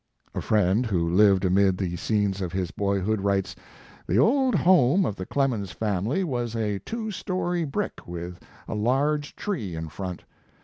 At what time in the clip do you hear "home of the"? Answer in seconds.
4.55-5.27